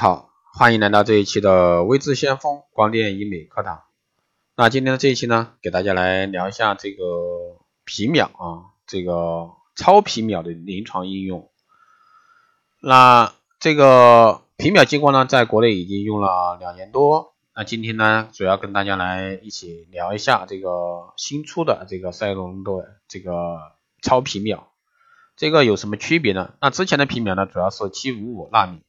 [0.00, 3.82] 好，欢迎来到这一期的微智先锋光电医美课堂。
[4.54, 7.02] 那今天的这一期呢，给大家来聊一下这个
[7.84, 11.50] 皮秒啊，这个超皮秒的临床应用。
[12.80, 17.34] 那这个皮秒激光呢，在国内已经用了两年多。
[17.52, 23.58] 那今天呢，主要跟大家来一起聊一下这个新出的这个赛隆的这个
[24.00, 24.68] 超皮秒，
[25.36, 26.54] 这个有什么区别呢？
[26.60, 28.82] 那之前的皮秒呢，主要是七五五纳米。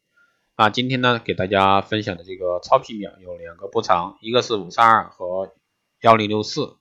[0.60, 5.54] 那今天呢，给大家分享的这个超皮秒有两个波长，一个是五三二和
[6.02, 6.76] 幺零六四，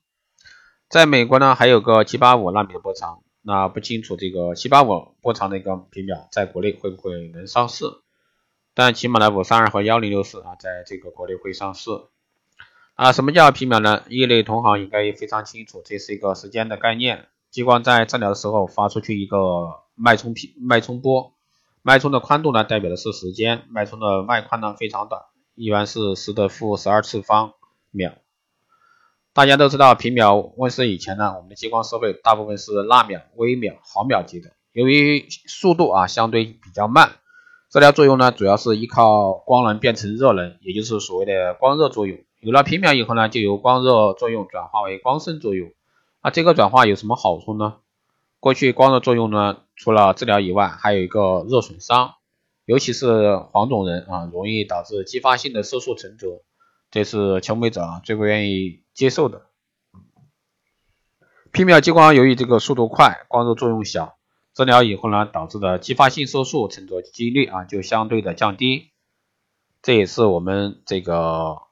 [0.88, 7.84] 在美国呢还有个七八五纳米的波长，那不清楚这个七八五波长的一个皮秒在国内会不会能上市，
[8.74, 11.88] 但起码呢五三二和幺零六四啊，在这个国内会上市。
[12.97, 14.02] 啊，什么叫皮秒呢？
[14.08, 21.38] 业内同行应该也非常清楚，这是一个时间的概念，激光在治疗的时候发出去一个脉冲皮脉冲波。
[21.88, 23.65] 脉冲的宽度呢，代表的是时间。
[23.70, 25.23] 脉冲的脉宽呢非常短，
[25.55, 27.55] 一般是十的负十二次方
[27.91, 28.12] 秒。
[29.33, 34.50] 大家都知道，皮秒问世以前呢，我们的激光设备大部分是纳秒、微秒、毫秒级的。
[34.72, 37.12] 由于速度啊相对比较慢，
[37.70, 42.19] 治疗作用呢主要是依靠光能变成热能，也就是所谓的光热作用。
[42.41, 45.70] 有了皮秒以后呢，就由光热作用转化为光渗作用。
[46.22, 47.77] 那这个转化有什么好处呢？
[48.41, 52.14] 过去光热作用呢，除了治疗以外，还有一个热损伤，
[52.67, 56.44] 尤其是黄种人啊，容易导致继发性的色素沉着，
[56.91, 59.47] 这是求美者啊最不愿意接受的。
[61.50, 64.16] 皮秒激光由于这个速度快，光热作用小，
[64.55, 68.92] 治疗以后呢，导致的继发性色素沉着几率啊就相对的降低，
[69.83, 71.62] 这也是我们这个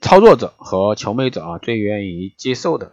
[0.00, 2.92] 操作者和求美者啊最愿意接受的。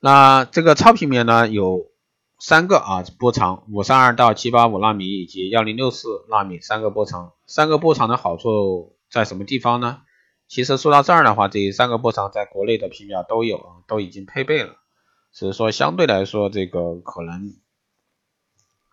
[0.00, 1.90] 那这个超皮秒呢，有
[2.38, 7.32] 三个啊波长，五三二到七八五纳米以及幺零六四纳米三个波长。
[7.46, 10.00] 三个波长的好处在什么地方呢？
[10.48, 14.76] 其实说到这儿的话，这三个波长在国内的皮秒都有啊，都已经配备了，
[15.34, 17.54] 只是说相对来说这个可能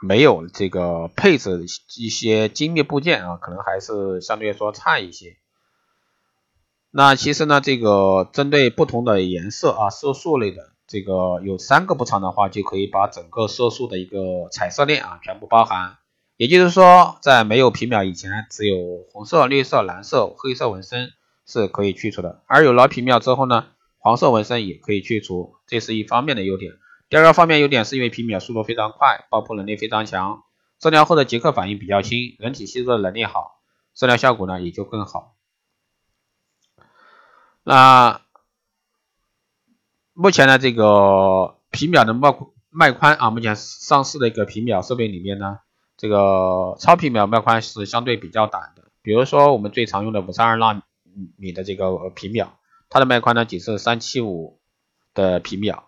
[0.01, 5.37] 没有这个配置一些精密部件啊，可能还是相对来说差一些。
[6.91, 10.73] 那其实呢，这个针对不同的颜色啊，色素类的。
[10.87, 15.97] 这个有三个补偿的话，就可以把整个色素的一个彩色链啊全部包含。
[16.37, 21.11] 也就是说，在没有皮秒以前，只有红色、绿色、蓝色、黑色纹身
[21.45, 22.41] 是可以去除的。
[22.45, 23.65] 而有了皮秒之后呢，
[23.97, 26.71] 黄色纹身也可以去除，这是一方面的优点。
[27.09, 30.43] 第二个方面优点是因为皮秒速度非常快，爆破能力非常强，
[30.79, 33.59] 治疗后的即刻反应比较轻，人体吸收的能力好，
[33.93, 35.35] 治疗效果呢也就更好。
[37.63, 38.21] 那。
[40.19, 42.35] 目前呢，这个皮秒的脉
[42.71, 45.59] 脉宽啊，目前上市的一个皮秒设备里面呢，
[45.95, 48.85] 这个超皮秒脉宽是相对比较短的。
[49.03, 50.81] 比如说我们最常用的五三二纳
[51.35, 52.57] 米的这个皮秒，
[52.89, 54.57] 它的脉宽呢仅是三七五
[55.13, 55.87] 的皮秒，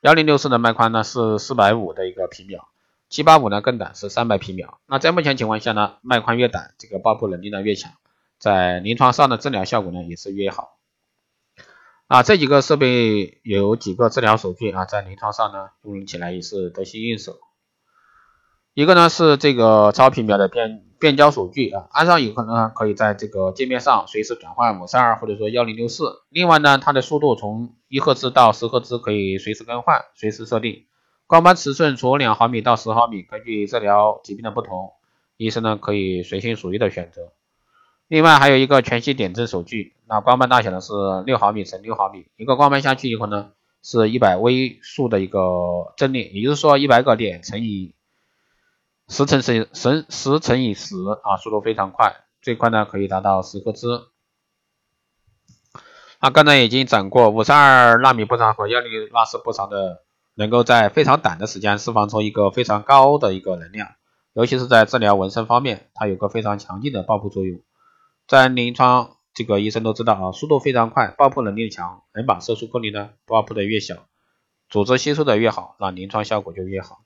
[0.00, 2.66] 幺零六四的脉宽呢是四百五的一个皮秒，
[3.08, 4.80] 七八五呢更短是三百皮秒。
[4.86, 7.92] 那在目前情况下呢，脉宽越短，这个爆破能力呢越强，
[8.40, 10.77] 在临床上的治疗效果呢也是越好。
[12.08, 17.36] 啊，这几个设备有几个治疗手续啊，在临床上呢用起来也是得心应手。
[18.72, 26.22] 一个呢是这个超皮秒的变变焦手具啊，安上以后呢，可以在这个界面上随时转换五三二或者说幺零六四。
[26.30, 30.86] 另外呢，它的速度从一赫兹到十赫兹可以随时更换，随时设定。
[31.26, 34.92] 光斑尺寸从两毫米到十毫米，根据治疗疾病的不同，
[35.36, 37.34] 医生呢可以随心所欲的选择。
[38.08, 40.92] 另外还有一个全息点阵手具，那光斑大小呢是
[41.26, 43.50] 六毫米乘六毫米，一个光斑下去以后呢，
[43.82, 45.40] 是一百微数的一个
[45.96, 47.94] 阵列，也就是说一百个点乘以
[49.08, 54.08] 十乘十十十乘以十啊，速度非常快，最快呢可以达到十赫兹。
[56.20, 60.02] 那刚才已经讲过，五三二纳米波长和幺零六四波长的，
[60.34, 63.88] 能够在非常短的时间释放出一个非常高的一个能量，
[64.32, 67.60] 尤其是在治疗纹身方面，它有个非常强劲的爆破作用。
[68.28, 74.06] 在临床，这个医生都知道啊，速度非常快，爆破能力强，能把色素颗粒呢爆破的越小，
[74.68, 77.00] 组织吸收的越好，那临床效果就越好。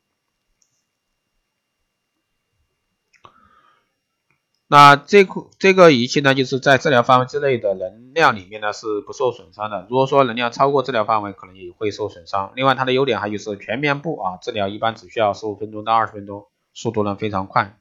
[4.67, 12.53] 那这个这个仪器呢，就是在治疗范围之内的能量里面呢是不受损伤的，如果说能量超过治疗范围，可能也会受损伤。
[12.57, 17.79] 另外，它的优点还有是全面部啊，治疗一般只需要十五分钟到二十分钟，速度呢非常快。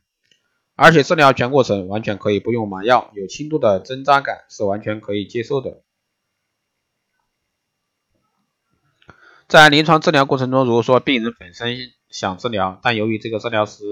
[0.83, 5.83] 而且治疗全过程完全可以不用麻药，有轻度的针扎感是完全可以接受的。
[9.47, 11.77] 在临床治疗过程中，如果说病人本身
[12.09, 13.83] 想治疗，但由于这个治疗时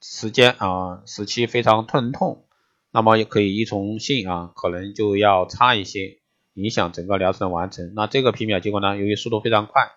[0.00, 2.46] 时间啊时期非常疼痛，
[2.92, 6.20] 那么也可以依从性啊可能就要差一些，
[6.54, 7.94] 影响整个疗程的完成。
[7.96, 9.90] 那这个皮秒结果呢，由于速度非常快，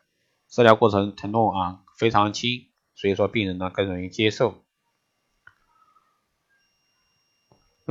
[0.49, 4.63] 治疗过程疼痛啊非常轻，所以说病人呢更容易接受。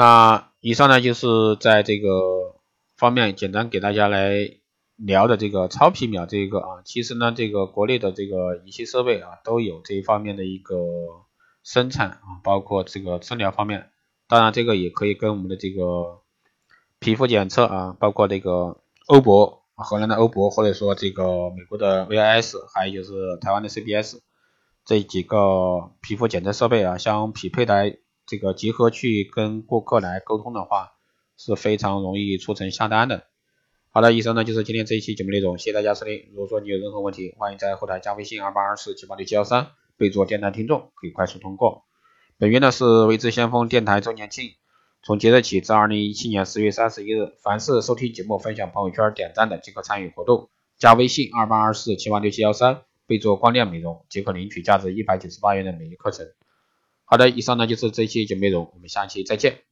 [0.01, 1.27] 那以上呢就是
[1.61, 2.57] 在这个
[2.97, 4.33] 方面简单给大家来
[4.97, 10.75] 聊的这个超皮秒这一个啊，其实呢这个国内的这个仪器设备啊都有这一方面的一个
[11.63, 13.91] 生产啊，包括这个治疗方面，
[14.27, 16.23] 当然这个也可以跟我们的这个
[16.99, 24.21] 皮肤检测啊，包括这个欧博荷兰的欧博或者说这个美国的 VIS，还有就是台湾的 CBS
[24.87, 27.99] 这几个皮肤检测设备啊相匹配的。
[28.31, 30.93] 这个集合去跟顾客来沟通的话，
[31.37, 33.25] 是非常容易促成下单的。
[33.91, 36.29] 好的，以上呢就是今天这一期节目内容，谢谢大家收听。
[36.31, 41.83] 如果说你有任何问题，欢迎在后台加微信二八二四七八六七幺三，备注电台听众，可以快速通过。
[42.39, 44.53] 本月呢是微知先锋电台周年庆，
[45.03, 50.51] 从即日起至二零一七年十月三十一日，凡是收听节目、分享朋友圈、点赞的即可参与活动。
[50.79, 56.29] 加微信二八二四七八六七幺三，备注光电美容，即可领取价值一百九十八元的美丽课程。
[57.11, 59.70] 好的，以上呢就是这期节目内容，我们下期再见。